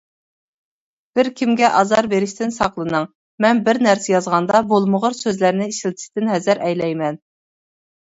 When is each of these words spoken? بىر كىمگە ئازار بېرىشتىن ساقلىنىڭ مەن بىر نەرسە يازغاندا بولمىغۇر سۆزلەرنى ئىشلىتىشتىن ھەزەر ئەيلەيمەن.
بىر 1.19 1.29
كىمگە 1.41 1.69
ئازار 1.81 2.09
بېرىشتىن 2.15 2.55
ساقلىنىڭ 2.57 3.07
مەن 3.47 3.63
بىر 3.69 3.83
نەرسە 3.91 4.13
يازغاندا 4.17 4.65
بولمىغۇر 4.75 5.21
سۆزلەرنى 5.23 5.71
ئىشلىتىشتىن 5.75 6.37
ھەزەر 6.37 6.69
ئەيلەيمەن. 6.69 7.27